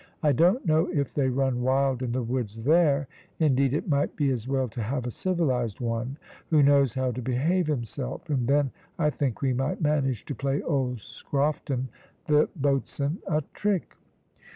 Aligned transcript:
I 0.23 0.31
don't 0.31 0.65
know 0.65 0.89
if 0.91 1.13
they 1.13 1.29
run 1.29 1.61
wild 1.61 2.01
in 2.01 2.11
the 2.11 2.23
woods 2.23 2.63
there, 2.63 3.07
indeed 3.37 3.71
it 3.71 3.87
might 3.87 4.15
be 4.15 4.31
as 4.31 4.47
well 4.47 4.67
to 4.69 4.81
have 4.81 5.05
a 5.05 5.11
civilised 5.11 5.79
one 5.79 6.17
who 6.49 6.63
knows 6.63 6.95
how 6.95 7.11
to 7.11 7.21
behave 7.21 7.67
himself, 7.67 8.27
and 8.27 8.47
then 8.47 8.71
I 8.97 9.11
think 9.11 9.43
we 9.43 9.53
might 9.53 9.79
manage 9.79 10.25
to 10.25 10.33
play 10.33 10.59
old 10.63 11.01
Scrofton, 11.01 11.89
the 12.25 12.49
boatswain, 12.55 13.19
a 13.27 13.43
trick." 13.53 13.95